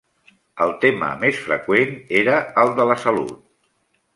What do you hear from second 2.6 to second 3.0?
el de la